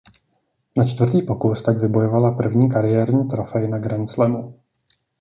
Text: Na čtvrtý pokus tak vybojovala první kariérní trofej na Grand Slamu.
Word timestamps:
Na 0.77 0.85
čtvrtý 0.87 1.21
pokus 1.21 1.61
tak 1.61 1.77
vybojovala 1.81 2.31
první 2.31 2.69
kariérní 2.69 3.27
trofej 3.27 3.67
na 3.67 3.79
Grand 3.79 4.09
Slamu. 4.09 4.59